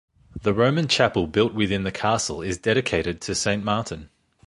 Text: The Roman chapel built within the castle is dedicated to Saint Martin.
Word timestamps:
The 0.41 0.51
Roman 0.55 0.87
chapel 0.87 1.27
built 1.27 1.53
within 1.53 1.83
the 1.83 1.91
castle 1.91 2.41
is 2.41 2.57
dedicated 2.57 3.21
to 3.21 3.35
Saint 3.35 3.63
Martin. 3.63 4.09